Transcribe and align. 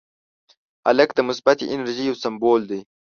هلک 0.87 1.09
د 1.15 1.19
مثبتې 1.29 1.65
انرژۍ 1.73 2.03
یو 2.09 2.19
سمبول 2.23 2.61
دی. 2.71 2.81